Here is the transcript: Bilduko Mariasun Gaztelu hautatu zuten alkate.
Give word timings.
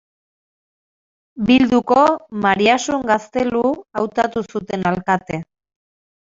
Bilduko 1.49 1.99
Mariasun 2.45 3.05
Gaztelu 3.11 3.63
hautatu 4.01 4.45
zuten 4.57 4.89
alkate. 4.95 5.41